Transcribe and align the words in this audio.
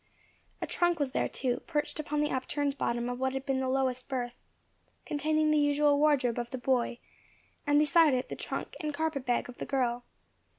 A 0.63 0.65
trunk 0.65 0.97
was 0.97 1.11
there 1.11 1.29
too, 1.29 1.59
perched 1.67 1.99
upon 1.99 2.21
the 2.21 2.31
upturned 2.31 2.75
bottom 2.75 3.07
of 3.07 3.19
what 3.19 3.33
had 3.33 3.45
been 3.45 3.59
the 3.59 3.69
lowest 3.69 4.07
berth, 4.09 4.33
containing 5.05 5.51
the 5.51 5.59
usual 5.59 5.99
wardrobe 5.99 6.39
of 6.39 6.49
the 6.49 6.57
boy; 6.57 6.97
and 7.67 7.77
beside 7.77 8.15
it, 8.15 8.27
the 8.27 8.35
trunk 8.35 8.75
and 8.79 8.95
carpet 8.95 9.27
bag 9.27 9.47
of 9.47 9.59
the 9.59 9.65
girl. 9.67 10.03